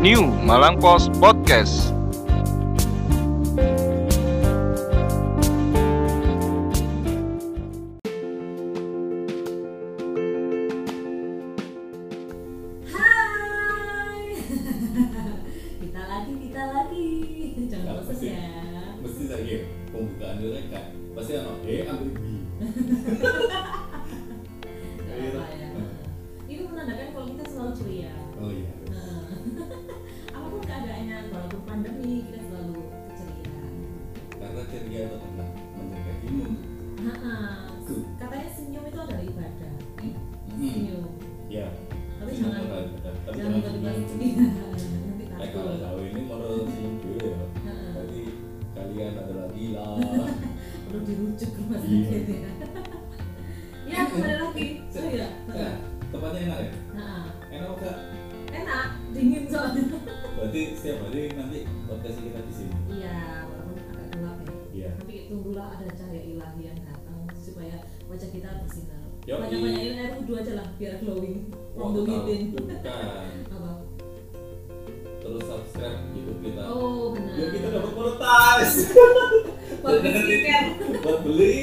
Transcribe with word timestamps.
New 0.00 0.32
Malang 0.48 0.80
Post 0.80 1.12
Podcast. 1.20 1.99
Karena 35.08 35.29
wajah 68.10 68.28
kita 68.28 68.50
bersinar. 68.60 68.98
Yoi. 69.22 69.38
Banyak-banyakin 69.38 69.94
air 69.96 70.12
wudhu 70.18 70.34
aja 70.34 70.52
lah 70.58 70.66
biar 70.74 70.94
glowing 70.98 71.36
within. 71.76 72.42
bukan 72.50 72.78
Apa? 73.54 73.70
terus 75.20 75.44
subscribe 75.44 76.00
YouTube 76.10 76.40
kita 76.42 76.62
Oh 76.66 77.12
benar. 77.14 77.34
biar 77.36 77.50
kita 77.52 77.68
dapat 77.70 77.92
monetize 77.94 78.78
Buat 79.84 79.96
beli 80.02 80.36
buat 80.98 81.18
beli 81.22 81.58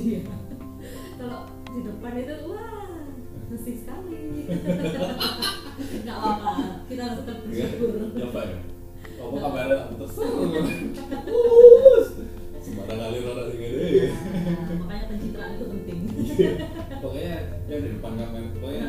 belum 0.00 0.16
jadi 0.16 0.24
ya. 0.24 0.36
Kalau 1.20 1.40
di 1.70 1.80
depan 1.84 2.12
itu 2.16 2.34
wah 2.48 2.88
bersih 3.52 3.76
sekali. 3.76 4.24
Gak 6.06 6.16
apa-apa, 6.16 6.52
kita 6.88 7.02
harus 7.04 7.18
tetap 7.24 7.36
bersyukur. 7.44 7.90
coba 8.08 8.40
ya. 8.48 8.58
Apa 9.20 9.36
kabarnya 9.36 9.76
aku 9.84 9.92
terus 10.00 10.16
sembarang 12.60 13.00
orang 13.00 13.46
sing 13.48 13.60
ngene 13.60 13.88
Nah, 14.00 14.76
makanya 14.84 15.04
pencitraan 15.08 15.50
itu 15.56 15.64
penting. 15.64 15.98
pokoknya 17.00 17.36
yang 17.68 17.80
di 17.80 17.88
depan 17.96 18.12
kamera 18.20 18.48
pokoknya 18.56 18.79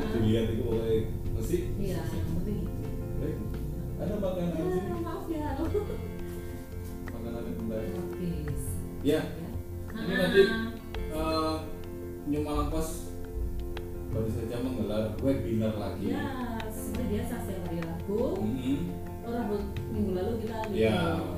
yeah. 20.82 21.31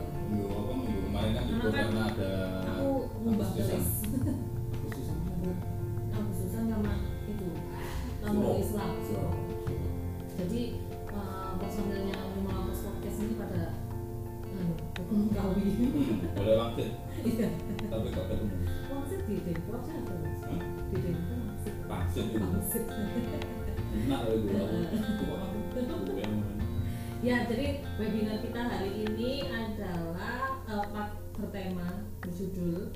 Berjudul 32.34 32.90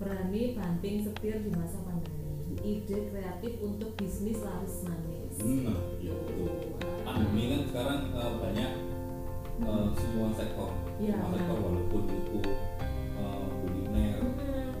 Berani 0.00 0.56
Banting 0.56 1.04
Setir 1.04 1.36
di 1.44 1.52
Masa 1.52 1.76
Pandemi. 1.84 2.32
Ide 2.64 3.12
kreatif 3.12 3.60
untuk 3.60 3.92
bisnis 3.94 4.40
laris 4.40 4.88
manis. 4.88 5.36
Hmm, 5.36 5.68
Nah, 5.68 5.80
ya 6.00 6.16
betul. 6.16 6.48
Pandemi 7.04 7.42
kan 7.46 7.62
sekarang 7.68 8.00
uh, 8.10 8.32
banyak 8.40 8.70
uh, 9.60 9.86
semua 9.92 10.32
sektor. 10.32 10.72
Iya, 10.96 11.12
Semua 11.14 11.36
sektor 11.36 11.58
walaupun 11.60 12.02
itu 12.08 12.38
uh, 13.14 13.44
kuliner, 13.60 14.16
Hmm, 14.16 14.72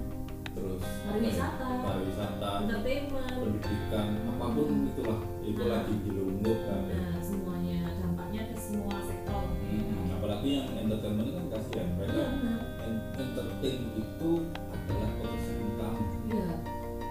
terus 0.50 0.80
Pariwisata. 1.04 1.66
ya, 1.68 1.84
pariwisata 1.84 2.50
entertainment. 2.64 3.36
pendidikan 3.36 4.06
apa 4.26 4.44
pun 4.48 4.68
itulah 4.88 5.20
itu 5.44 5.60
Nah. 5.60 5.70
lagi 5.76 5.94
dilungkup 6.00 6.58
kan 6.64 6.82
Nah, 6.88 7.19
entertain 13.60 13.92
itu 13.94 14.30
adalah 14.72 15.10
pekerjaan 15.12 15.68
kamu 15.76 16.02
Iya. 16.30 16.48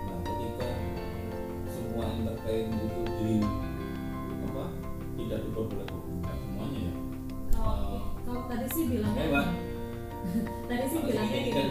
nah 0.01 0.17
ketika 0.25 0.69
semua 1.67 2.05
entertain 2.09 2.65
itu 2.71 2.99
di 3.15 3.33
apa 4.41 4.65
tidak 5.13 5.39
diperbolehkan 5.45 5.99
Nah, 6.19 6.35
semuanya 6.35 6.79
ya 6.81 6.93
Kalau 7.51 7.77
Eh, 7.91 8.01
kalau 8.25 8.41
tadi 8.45 8.65
sih 8.67 8.83
bilangnya 8.87 9.23
hebat 9.23 9.47
tadi 10.69 10.85
sih 10.85 10.99
bilangnya 10.99 11.39
gitu. 11.39 11.53
kan? 11.55 11.69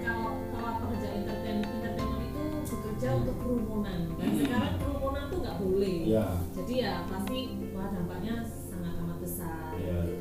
Kalau 0.00 0.24
kalau 0.50 0.70
pekerja 0.76 1.08
entertain 1.14 1.58
entertainment 1.62 2.24
itu 2.26 2.42
bekerja 2.70 3.08
untuk 3.16 3.36
kerumunan. 3.38 3.98
Dan 4.12 4.28
Hmm. 4.28 4.38
sekarang 4.38 4.72
kerumunan 4.76 5.24
tuh 5.26 5.38
nggak 5.40 5.56
boleh. 5.58 5.96
ya 6.06 6.26
Jadi 6.52 6.74
ya 6.78 6.92
pasti 7.06 7.38
wah 7.70 7.88
dampaknya 7.88 8.34
sangat 8.44 8.92
amat 8.98 9.18
besar. 9.18 9.72
Iya, 9.74 9.96
betul. 10.04 10.19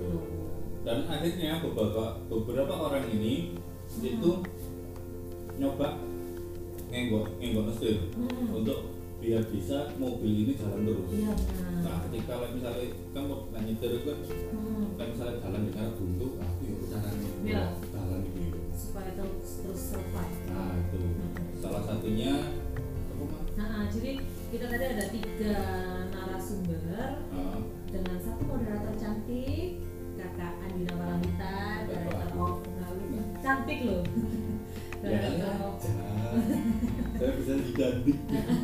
Dan 0.82 0.98
akhirnya 1.06 1.60
beberapa 1.60 2.04
beberapa 2.28 2.74
orang 2.74 3.06
ini 3.12 3.60
itu 4.00 4.32
nyoba 5.60 6.00
ngenggok 6.90 7.26
ngenggok 7.38 7.66
setir 7.76 7.98
Hmm. 8.16 8.56
untuk 8.56 8.80
biar 9.20 9.44
bisa 9.52 9.92
mobil 10.00 10.48
ini 10.48 10.54
jalan 10.56 10.88
terus. 10.88 11.12
Iya 11.12 11.32
benar. 11.36 11.72
Nah, 11.84 11.98
ketika 12.08 12.40
kalau 12.40 12.48
misalnya 12.56 12.88
kan 13.12 13.24
mau 13.28 13.38
nggak 13.52 13.62
nyetir 13.68 13.92
itu 13.92 14.08
kan, 14.08 14.20
Hmm. 14.56 14.86
kan 14.96 15.06
misalnya 15.12 15.36
jalan 15.44 15.62
di 15.68 15.72
sana 15.76 15.92
buntu, 16.00 16.28
ah 16.40 16.52
itu 16.64 16.84
caranya 16.88 17.30
Iya. 17.44 17.64
jalan 17.92 18.20
gitu. 18.32 18.60
Supaya 18.72 19.12
terus 19.20 19.50
terus 19.60 19.82
survive. 19.92 20.38
Nah 20.48 20.72
itu 20.80 20.98
Hmm. 21.04 21.30
salah 21.60 21.82
satunya 21.84 22.32
apa? 23.12 23.38
Nah, 23.60 23.84
jadi 23.92 24.12
kita 24.50 24.66
tadi 24.72 24.86
ada 24.88 25.06
tiga 25.12 25.56
narasumber 26.16 26.80
Cantik 33.70 33.86
loh. 33.86 34.02
ya 35.06 35.10
Director 35.14 35.54
of 35.62 35.78
aja. 35.78 35.94
Saya 37.16 37.32
bisa 37.38 37.54
diganti. 37.62 38.12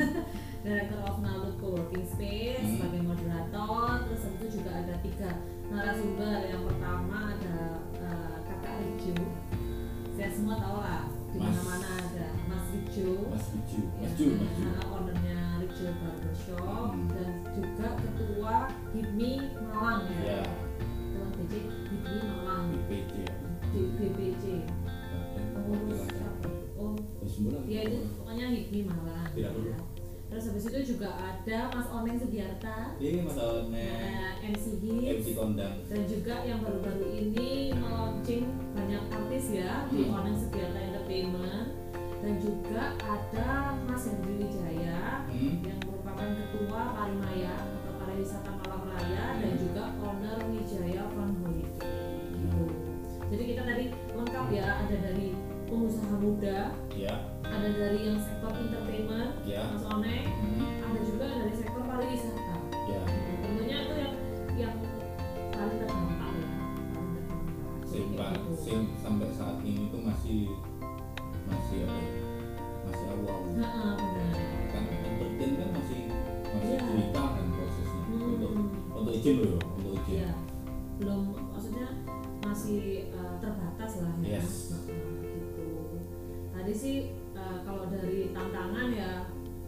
Director 0.65 0.99
of 1.05 1.15
Nalut 1.21 1.53
Co-working 1.61 2.05
Space 2.09 2.57
Hmm. 2.57 2.73
sebagai 2.73 3.01
moderator. 3.05 3.85
Terus 4.03 4.23
itu 4.27 4.45
juga 4.57 4.71
ada 4.75 4.97
tiga 4.99 5.29
narasumber. 5.69 6.37
Yang 6.43 6.61
pertama 6.65 7.17
ada 7.37 7.57
eh, 7.93 8.35
kakak 8.43 8.73
Rijo. 8.81 9.13
Saya 10.11 10.29
semua 10.33 10.57
tahu 10.57 10.77
lah 10.81 11.05
di 11.29 11.37
Mas. 11.37 11.53
mana-mana 11.53 11.89
ada 12.01 12.27
Mas 12.49 12.65
Rijo. 12.73 13.29
Mas 13.29 13.45
Ujo. 13.45 13.77
maju 13.77 13.77
ya, 14.01 14.09
maju 14.09 14.25
maju 14.41 14.63
nah, 14.65 14.83
ownernya 14.89 15.37
Rijo 15.61 15.85
Barbershop 16.01 16.87
Hmm. 16.89 17.07
dan 17.13 17.31
juga 17.53 17.87
ketua 18.01 18.55
HIPMI 18.89 19.31
Malang 19.61 20.01
ya 20.09 20.17
ya 20.17 20.41
ketua 20.97 21.25
BC 21.37 21.53
HIPMI 21.61 22.15
Malang 22.25 22.54
HIPMI 28.47 28.81
Malang 28.85 29.29
Tidak 29.31 29.51
perlu. 29.51 29.69
ya. 29.69 29.79
terus 30.25 30.43
habis 30.47 30.65
itu 30.65 30.79
juga 30.91 31.09
ada 31.13 31.69
Mas 31.69 31.87
Oneng 31.87 32.17
Sugiarta 32.17 32.97
Iya, 32.97 33.21
Mas 33.21 33.37
One, 33.37 33.69
nah, 33.69 34.33
MC 34.41 34.65
MC 34.73 34.81
Hits 34.99 35.27
kondang. 35.31 35.75
dan 35.85 36.01
juga 36.03 36.35
yang 36.41 36.59
baru-baru 36.59 37.05
ini 37.13 37.49
launching 37.73 38.43
banyak 38.73 39.03
artis 39.07 39.45
ya 39.49 39.85
di 39.87 40.01
Hmm. 40.03 40.17
Oneng 40.17 40.35
Sugiarta 40.35 40.79
Entertainment 40.81 41.67
dan 42.17 42.33
juga 42.37 42.83
ada 42.97 43.49
Mas 43.83 44.03
Hendri 44.03 44.33
Wijaya 44.41 45.23
Hmm. 45.25 45.61
yang 45.61 45.77
merupakan 45.79 46.25
ketua 46.27 46.81
Parimaya 46.91 47.53
atau 47.53 47.93
Pariwisata 47.95 48.51
Malang 48.57 48.83
Raya 48.89 49.25
dan 49.37 49.51
Hmm. 49.51 49.61
juga 49.61 49.83
owner 50.01 50.37
Wijaya 50.43 51.03
Fun 51.07 51.29
Holiday 51.37 51.69
gitu. 52.33 52.63
Jadi 53.25 53.43
kita 53.47 53.61
tadi 53.63 53.83
lengkap 54.11 54.45
ya 54.49 54.65
ada 54.79 54.95
dari 54.99 55.34
pengusaha 55.75 56.15
muda, 56.23 56.59
Ya, 56.95 57.13
ada 57.43 57.67
dari 57.67 58.07
yang 58.07 58.15
sektor 58.15 58.55
entertainment, 58.55 59.35
ya. 59.43 59.67
Mas 59.75 59.83
Oneng, 59.83 60.23
Hmm. 60.31 60.87
ada 60.87 60.99
juga 61.03 61.25
dari 61.27 61.51
sektor 61.51 61.83
pariwisata. 61.83 62.55
Ya, 62.87 63.01
Nah, 63.03 63.35
tentunya 63.43 63.77
itu 63.83 63.93
yang 63.99 64.15
yang 64.55 64.75
paling 65.51 65.77
terdampak 65.83 66.31
ya, 66.31 66.47
paling 66.87 67.11
terdampak. 67.11 67.43
Sing, 67.83 68.05
gitu. 68.15 68.51
sing 68.55 68.79
sampai 69.03 69.27
saat 69.35 69.59
ini 69.67 69.91
masih 69.91 69.99
masih 69.99 70.47
tantangan 88.45 88.87
ya 88.91 89.11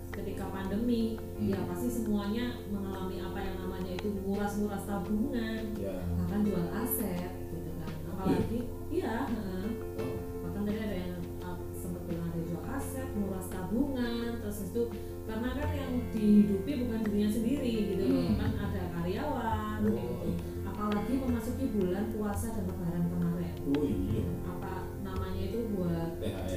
ketika 0.10 0.46
pandemi 0.50 1.18
Hmm. 1.38 1.50
ya 1.50 1.58
pasti 1.66 1.90
semuanya 1.92 2.58
mengalami 2.70 3.18
apa 3.20 3.38
yang 3.38 3.56
namanya 3.60 3.92
itu 3.94 4.10
nguras-nguras 4.18 4.84
tabungan, 4.84 5.62
Ya. 5.78 5.94
bahkan 6.18 6.42
jual 6.42 6.66
aset 6.74 7.32
gitu 7.48 7.70
kan. 7.76 7.90
Apalagi 8.10 8.60
iya, 8.90 9.26
heeh. 9.26 9.66
Oh, 10.02 10.14
bahkan 10.42 10.62
tadi 10.66 10.80
ada 10.80 10.98
yang 10.98 11.14
uh, 11.40 11.58
sempat 11.72 12.02
bilang 12.06 12.26
ada 12.28 12.42
jual 12.42 12.64
aset, 12.68 13.08
nguras 13.14 13.48
tabungan, 13.48 14.30
terus 14.42 14.60
itu 14.66 14.82
karena 15.24 15.50
kan 15.54 15.70
yang 15.72 15.92
dihidupi 16.10 16.72
bukan 16.82 17.00
dirinya 17.04 17.30
sendiri 17.30 17.74
gitu 17.94 18.04
Hmm. 18.10 18.36
kan 18.38 18.52
ada 18.58 18.82
karyawan 18.94 19.78
Oh, 19.78 19.94
gitu. 19.94 20.30
Apalagi 20.66 21.14
memasuki 21.20 21.66
bulan 21.74 22.06
puasa 22.10 22.54
dan 22.54 22.66
lebaran 22.66 23.06
kemarin. 23.08 23.54
oh 23.70 23.86
iya. 23.86 24.26
Apa 24.48 24.74
namanya 25.02 25.42
itu 25.44 25.60
buat. 25.74 26.10
THR, 26.18 26.57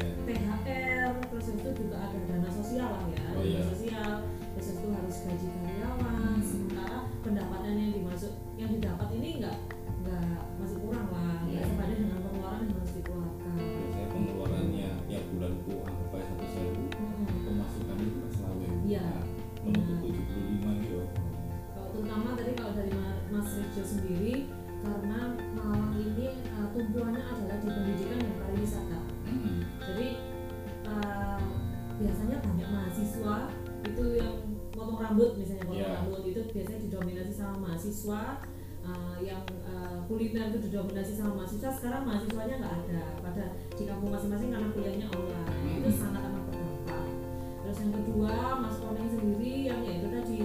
rambut 35.10 35.30
misalnya 35.34 35.64
potong 35.66 35.82
Iya. 35.82 35.98
rambut 35.98 36.22
itu 36.24 36.40
biasanya 36.48 36.80
didominasi 36.80 37.32
sama 37.32 37.54
mahasiswa 37.60 38.20
uh, 38.80 39.18
yang 39.18 39.42
uh, 39.64 39.98
kuliner 40.06 40.44
itu 40.48 40.58
didominasi 40.64 41.12
sama 41.12 41.32
mahasiswa 41.36 41.70
sekarang 41.72 42.02
mahasiswanya 42.04 42.56
nggak 42.56 42.74
ada 42.80 43.02
pada 43.18 43.44
di 43.74 43.82
kampung 43.84 44.10
masing-masing 44.10 44.50
karena 44.50 44.68
kuliahnya 44.70 45.06
online 45.10 45.48
Hmm. 45.50 45.76
itu 45.76 45.90
sangat 45.92 46.22
amat 46.24 46.42
berdampak 46.46 47.04
terus 47.60 47.78
yang 47.78 47.92
kedua 47.92 48.34
Mas 48.56 48.76
Oneng 48.80 49.08
sendiri 49.08 49.52
yang 49.64 49.80
yaitu 49.82 50.08
tadi 50.08 50.38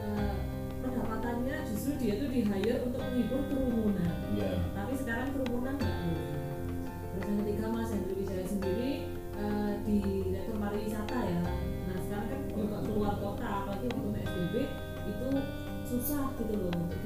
uh, 0.00 0.36
pendapatannya 0.80 1.56
justru 1.64 1.90
dia 1.96 2.16
tuh 2.16 2.28
di 2.28 2.40
hire 2.42 2.76
untuk 2.82 3.00
menghibur 3.00 3.40
kerumunan 3.46 4.12
Iya. 4.32 4.52
tapi 4.72 4.92
sekarang 4.94 5.28
kerumunan 5.30 5.76
nggak 5.76 5.96
terus 7.12 7.24
yang 7.24 7.38
ketiga 7.40 7.66
Mas 7.68 7.90
Hendri 7.90 8.14
Wijaya 8.16 8.44
sendiri 8.44 8.90
susah 15.86 16.34
gitu 16.34 16.54
loh 16.58 16.74
untuk 16.74 16.98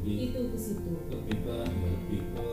lebih 0.00 0.32
itu 0.32 0.40
ke 0.48 0.58
situ 0.58 0.92
lebih 1.12 1.36
ke 1.44 1.56
lebih 1.68 2.20
ke 2.32 2.46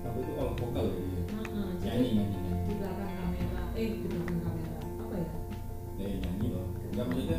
apa 0.00 0.16
itu 0.18 0.32
kalau 0.34 0.52
vokal 0.58 0.84
gitu. 0.90 1.22
Heeh, 1.30 1.68
jadi 1.78 1.86
Nyanyi 1.86 2.08
nyanyi 2.18 2.36
nyanyi. 2.42 2.62
di 2.66 2.72
belakang 2.82 3.10
kamera 3.14 3.62
eh 3.78 3.88
di 3.94 4.06
belakang 4.10 4.40
kamera 4.42 4.78
apa 4.98 5.14
ya 5.14 5.30
Dari 6.00 6.14
nyanyi 6.18 6.46
loh. 6.50 6.66
Enggak 6.90 7.04
maksudnya 7.06 7.38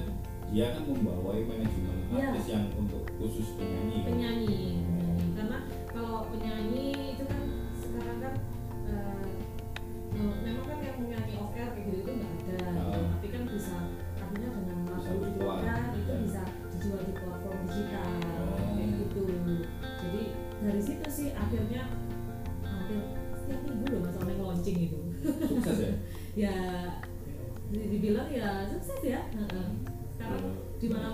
dia 0.52 0.66
kan 0.72 0.82
ya. 26.42 26.58
di- 27.72 27.88
dibilang 27.88 28.28
ya 28.28 28.68
sukses 28.68 29.00
ya 29.00 29.22
sekarang 30.18 30.44
di 30.82 30.88
mana-mana 30.92 31.11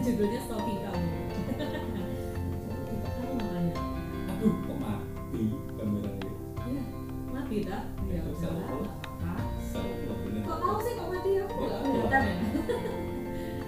judulnya 0.00 0.40
stalking 0.48 0.80
kamu. 0.80 1.08
Kamu 3.20 3.36
makanya 3.36 3.76
aduh 4.32 4.54
kok 4.64 4.76
mati 4.80 5.44
kameranya 5.76 6.32
iya 6.64 6.84
mati 7.28 7.56
tak? 7.68 7.84
Ya 8.08 8.24
kok 8.24 8.32
tahu 10.58 10.78
sih 10.82 10.92
kok 10.96 11.08
mati? 11.12 11.30
Aku 11.44 11.54
nggak 11.60 12.22
ya. 12.24 12.34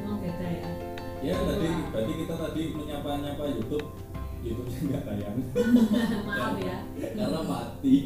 Ngomong 0.02 0.18
beda 0.24 0.48
ya? 0.48 0.68
Ya 1.22 1.34
tadi 1.36 1.68
tadi 1.92 2.12
kita 2.24 2.34
tadi 2.34 2.62
menyapa-nyapa 2.74 3.44
YouTube. 3.52 3.86
YouTube 4.42 4.66
saya 4.74 4.82
nggak 4.90 5.04
tayang. 5.06 5.38
Maaf 6.26 6.58
ya. 6.58 6.82
Karena 6.98 7.40
mati. 7.46 7.96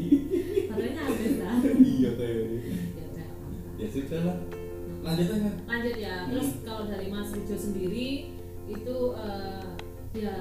Katanya 0.69 1.01
habis 1.09 1.41
lah 1.41 1.57
iya 1.81 2.11
kayaknya 2.19 2.61
ya 3.77 3.87
sudah 3.89 4.21
lah 4.27 4.56
lanjut 5.07 5.27
aja. 5.31 5.51
Lanjut 5.71 5.95
ya. 5.97 6.17
Terus 6.27 6.49
hmm. 6.51 6.63
kalau 6.67 6.85
dari 6.91 7.07
Mas 7.09 7.31
Rijo 7.31 7.57
sendiri 7.57 8.09
itu 8.67 8.97
uh, 9.15 9.67
ya 10.11 10.37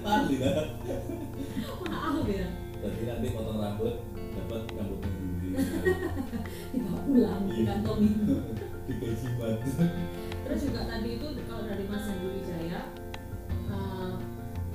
Pahli 0.00 0.34
dah. 0.42 0.54
Maaf 1.86 2.26
ya. 2.26 2.46
Jadi 2.80 3.02
nanti 3.06 3.26
potong 3.36 3.58
rambut 3.60 3.94
dapat 4.34 4.62
rambut 4.74 4.98
sendiri. 5.04 5.48
Tiba 6.72 6.94
pulang 7.04 7.42
di 7.46 7.54
iya. 7.60 7.64
kantor 7.74 7.96
minggu. 8.00 8.36
Di 8.88 8.94
kejibat. 8.98 9.56
Terus 10.46 10.60
juga 10.66 10.82
tadi 10.88 11.08
itu 11.20 11.26
kalau 11.46 11.62
dari 11.68 11.84
Mas 11.86 12.04
Hendi 12.10 12.26
Wijaya, 12.26 12.80
uh, 13.70 14.18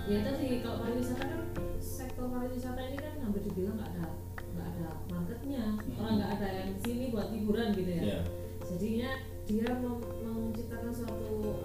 ya 0.08 0.20
tadi 0.24 0.64
kalau 0.64 0.78
pariwisata 0.86 1.24
kan 1.26 1.42
sektor 1.82 2.26
pariwisata 2.32 2.80
ini 2.80 2.98
kan 3.02 3.14
hampir 3.26 3.42
dibilang 3.44 3.76
nggak 3.76 3.92
ada 3.98 4.06
nggak 4.56 4.68
ada 4.72 4.88
marketnya, 5.12 5.64
hmm. 5.76 6.00
orang 6.00 6.14
nggak 6.22 6.32
ada 6.40 6.48
yang 6.64 6.72
sini 6.80 7.12
buat 7.12 7.28
hiburan 7.34 7.76
gitu 7.76 7.92
ya. 7.92 8.04
Yeah. 8.06 8.24
Jadinya 8.64 9.12
dia 9.46 9.70
mem 9.78 10.00
menciptakan 10.26 10.92
suatu 10.96 11.60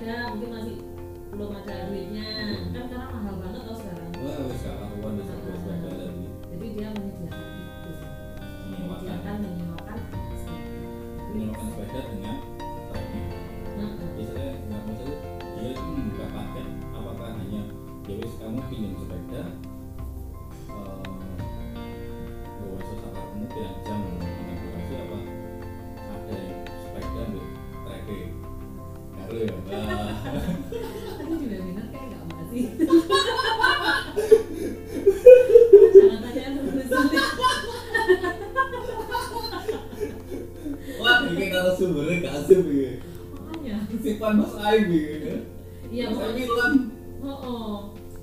ada 0.00 0.32
mungkin 0.32 0.50
masih 0.56 0.76
belum 1.30 1.52
ada 1.60 1.74
duitnya 1.92 2.24
hmm. 2.24 2.72
kan 2.72 2.84
karena 2.88 3.06
mahal 3.12 3.34
banget 3.36 3.62
loh 3.68 3.76
sekarang. 3.76 4.10
Oh, 4.16 4.48
sekarang 4.56 4.89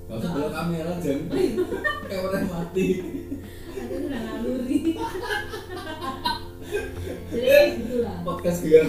Gak 0.08 0.24
usah 0.24 0.32
ada 0.40 0.48
kamera, 0.48 0.92
Jeng. 1.04 1.28
Kayak 2.08 2.22
orang 2.24 2.48
mati. 2.48 2.86
Aku 3.76 3.94
udah 4.08 4.20
ngaluri. 4.24 4.80
Jadi 7.28 7.76
gitulah. 7.84 8.16
Podcast 8.24 8.64
biar 8.64 8.88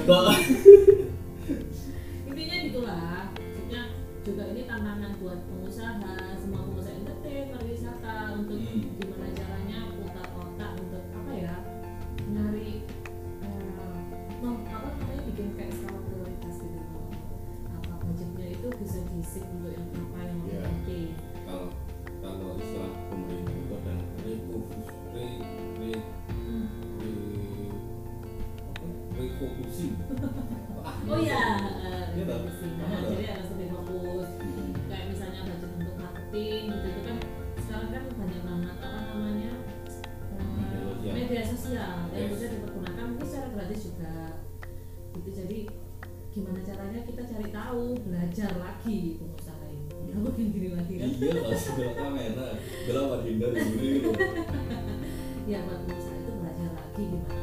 Intinya 2.24 2.58
gitulah. 2.64 3.36
Maksudnya 3.36 3.82
juga 4.24 4.44
ini 4.48 4.64
tantangan 4.64 5.12
buat 5.20 5.40
pengusaha, 5.44 6.16
oh 31.10 31.20
iya 31.20 31.44
uh, 31.58 32.06
gitu. 32.14 32.30
Nah, 32.30 32.88
ada. 32.90 33.08
Iya, 33.10 33.10
jadi 33.10 33.26
harus 33.34 33.48
lebih 33.58 33.68
fokus. 33.74 34.30
Kayak 34.90 35.06
misalnya 35.10 35.42
budget 35.50 35.72
untuk 35.78 35.96
marketing 35.98 36.64
gitu 36.70 36.88
itu 36.90 37.02
kan 37.06 37.18
sekarang 37.60 37.90
kan 37.90 38.04
banyak 38.14 38.42
banget 38.46 38.76
apa 38.78 39.00
namanya 39.14 39.52
media 41.10 41.44
sosial. 41.44 41.96
Eh, 42.14 42.18
yang 42.22 42.32
bisa 42.34 42.46
dipergunakan 42.54 43.06
mungkin 43.10 43.26
secara 43.28 43.48
gratis 43.58 43.80
juga. 43.90 44.16
Gitu 45.18 45.30
jadi 45.34 45.60
gimana 46.30 46.60
caranya 46.62 47.00
kita 47.04 47.22
cari 47.26 47.48
tahu 47.50 47.84
belajar 48.06 48.52
lagi 48.62 48.96
gitu, 49.18 49.26
pengusaha 49.26 49.66
ini 49.66 50.14
kamu 50.14 50.30
ya. 50.30 50.34
gini 50.38 50.50
gini 50.54 50.70
lagi 50.78 50.94
kan? 50.94 51.10
Iya 51.10 51.42
lah 51.42 51.58
sebelah 51.58 51.94
kamera. 51.98 52.48
Gelap 52.86 53.22
hindar 53.26 53.52
dulu 53.58 53.82
gitu 53.82 54.12
ya 55.50 55.66
buat 55.66 55.82
pengusaha 55.82 56.14
itu 56.14 56.32
belajar 56.38 56.70
lagi 56.78 57.04
gimana 57.10 57.39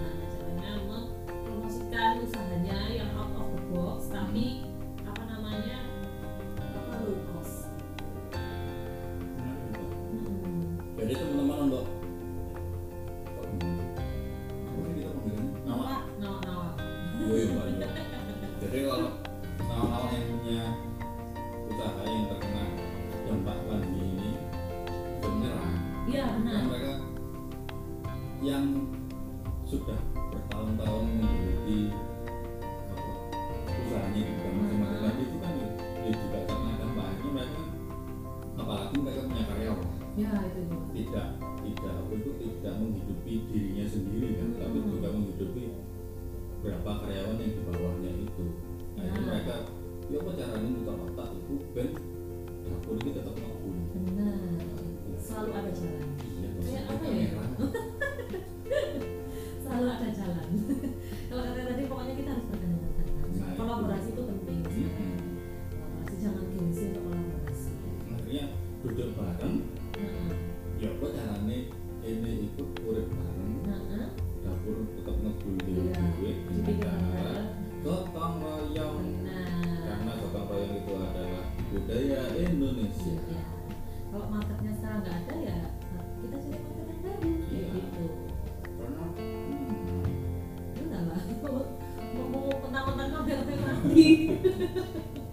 lagi 93.96 94.28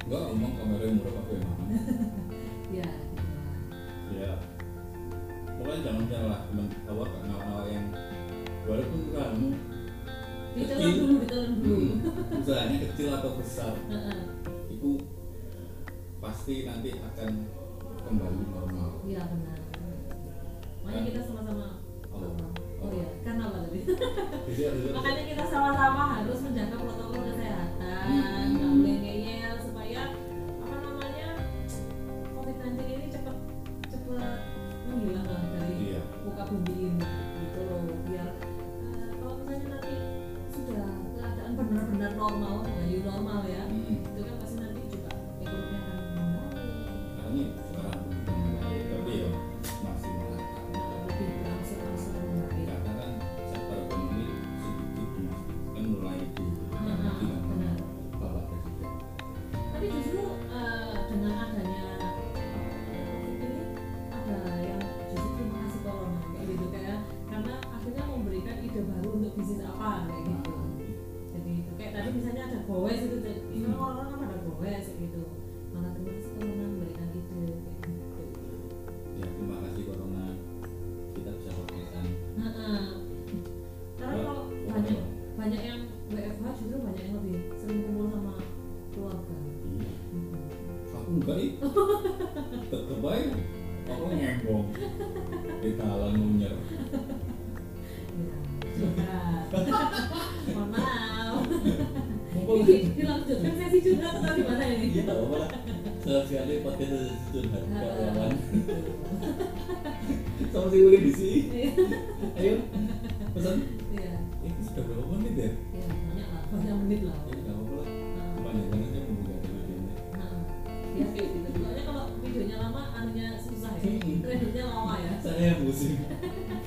enggak 0.07 0.21
ngomong 0.23 0.53
kamera 0.55 0.83
yang 0.87 0.95
murah 1.03 1.13
pakai 1.19 1.35
mana 1.43 1.65
ya 2.79 2.89
ya 4.15 4.31
pokoknya 5.59 5.79
jangan 5.83 6.05
salah 6.07 6.39
teman 6.47 6.67
awak 6.87 7.09
hal-hal 7.11 7.63
yang 7.67 7.87
walaupun 8.63 9.01
kamu 9.11 9.47
ditelan 10.55 10.91
dulu 10.95 11.13
ditelan 11.27 11.51
dulu 11.59 11.75
hmm, 11.75 11.95
misalnya 12.39 12.77
kecil 12.87 13.07
atau 13.11 13.31
besar 13.35 13.73
itu 14.71 14.91
pasti 16.23 16.55
nanti 16.63 16.89
akan 17.03 17.31
kembali 18.07 18.41
normal 18.47 18.91
iya 19.03 19.27
benar 19.27 19.59
makanya 20.87 20.99
kan? 21.03 21.07
kita 21.11 21.19
sama-sama 21.27 21.67
oh. 22.15 22.31
Oh 22.83 22.91
iya, 22.91 23.07
karena 23.23 23.47
apa 23.47 23.63
tadi? 23.63 23.79
Makanya 24.99 25.23
kita 25.23 25.43
sama-sama 25.47 26.19
harus 26.19 26.43
menjaga 26.43 26.75
protokol 26.83 27.31
kesehatan. 27.31 28.07
Hmm. 28.11 28.32
normal, 42.23 42.63
nah, 42.63 42.71
bayu 42.71 43.03
normal 43.03 43.43
ya. 43.51 43.72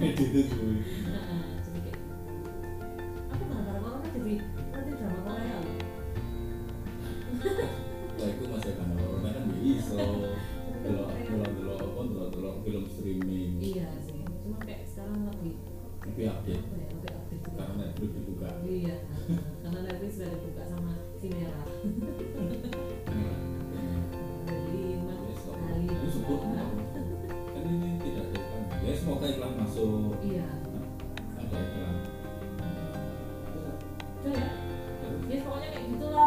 gitu 0.00 0.56
udah 34.26 34.42
ya 34.42 34.50
dia 35.26 35.38
pokoknya 35.42 35.68
kayak 35.70 35.86
gitulah 35.90 36.25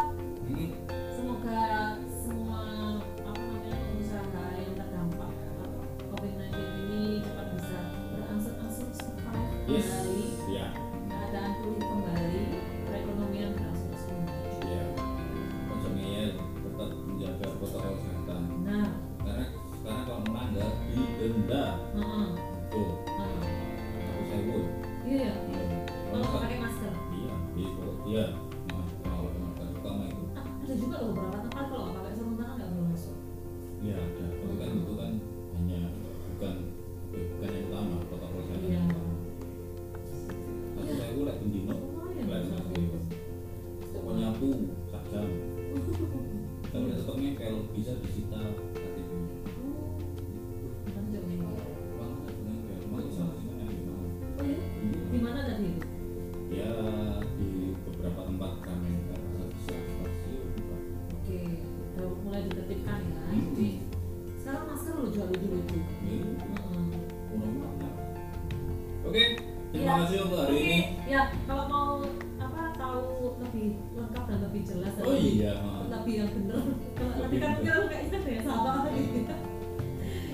gitu. 76.50 76.74
Tapi 76.98 77.36
kan 77.38 77.54
kita 77.62 77.70
kayak 77.70 77.90
kayaknya 77.94 78.20
kayak 78.26 78.44
sama. 78.44 78.74
Gitu 78.90 79.36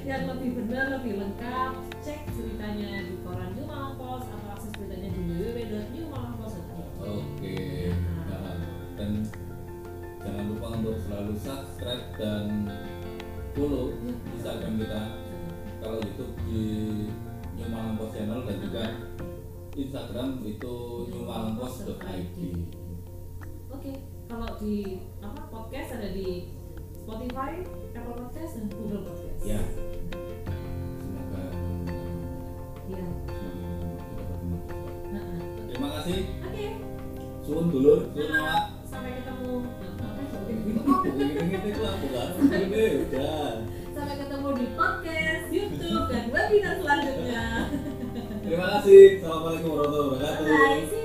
yang 0.05 0.29
lebih 0.29 0.49
benar 0.61 1.01
lebih 1.01 1.17
lengkap 1.17 1.71
cek 2.05 2.29
ceritanya 2.37 3.09
di 3.09 3.17
koran 3.25 3.57
New 3.57 3.65
Malang 3.65 3.97
Post 3.97 4.29
atau 4.29 4.49
akses 4.53 4.71
beritanya 4.77 5.09
di 5.09 5.21
www.newmalangpost.com 5.33 6.77
oke. 6.77 7.25
Okay. 7.41 7.89
dan 8.95 9.25
jangan 10.21 10.43
lupa 10.53 10.67
untuk 10.77 10.95
selalu 11.09 11.33
subscribe 11.41 12.05
dan 12.21 12.69
follow 13.57 13.97
iya. 13.97 14.13
Instagram 14.37 14.73
kita. 14.77 15.01
Kalau 15.81 15.97
YouTube 16.01 16.33
di 16.45 16.65
New 17.57 17.67
Malang 17.73 17.97
Post 17.97 18.13
Channel 18.13 18.41
dan 18.45 18.57
juga 18.61 18.85
Instagram 19.73 20.29
itu 20.45 20.75
newmalangpost.id 21.09 22.37
Oke, 23.73 23.91
okay 23.91 23.97
kalau 24.25 24.49
di 24.57 24.99
apa 25.21 25.41
podcast 25.53 25.89
ada 25.97 26.09
di 26.09 26.49
Spotify, 27.05 27.61
Apple 27.93 28.15
Podcast 28.17 28.51
dan 28.57 28.65
Google 28.73 29.05
Podcast. 29.05 29.39
Ya. 29.45 29.61
Semoga 30.97 31.43
ya. 32.89 33.05
Terima 35.69 35.89
kasih. 36.01 36.19
Oke. 36.41 36.49
Okay. 36.49 36.69
Suun 37.45 37.69
dulu, 37.69 38.09
suun 38.09 38.29
nah, 38.33 38.73
Sampai 38.89 39.21
ketemu. 39.21 39.53
Sampai 43.95 44.15
ketemu 44.17 44.49
di 44.57 44.65
podcast, 44.73 45.45
YouTube 45.53 46.05
dan 46.09 46.25
webinar 46.33 46.75
selanjutnya. 46.81 47.45
Terima 48.41 48.67
kasih. 48.81 49.21
Assalamualaikum 49.21 49.69
warahmatullahi 49.77 50.09
wabarakatuh. 50.09 50.45
Bye. 50.45 50.85
-bye. 50.89 51.04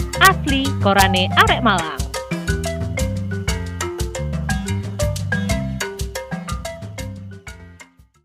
Asli 0.29 0.65
Korane 0.81 1.29
Arek 1.37 1.61
Malang. 1.63 2.00